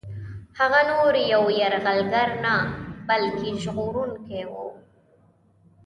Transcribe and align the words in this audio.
هغه 0.59 0.79
نور 0.91 1.13
یو 1.33 1.43
یرغلګر 1.59 2.29
نه 2.45 2.55
بلکه 3.09 3.47
ژغورونکی 3.63 4.41
وو. 4.51 4.67